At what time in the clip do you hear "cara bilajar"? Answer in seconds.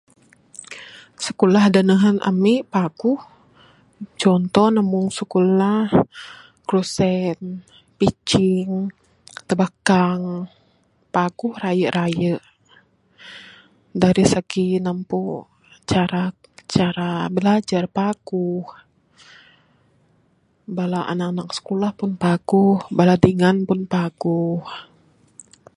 16.75-17.85